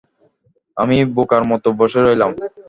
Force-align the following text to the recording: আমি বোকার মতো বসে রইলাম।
আমি 0.77 0.97
বোকার 1.15 1.43
মতো 1.51 1.67
বসে 1.79 1.99
রইলাম। 2.01 2.31